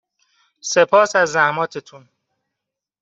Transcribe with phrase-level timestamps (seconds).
[0.61, 2.09] سپاس از زحماتتون